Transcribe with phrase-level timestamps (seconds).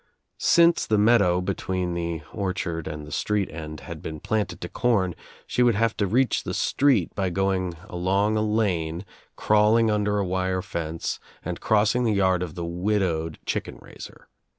[0.39, 5.13] Since the meadow between the orchard and the street end had been planted to corn
[5.45, 10.25] she would have to reach the street by going along a lane, crawling under a
[10.25, 14.27] wire fence and crossing the yard of the widowed chicken raiser.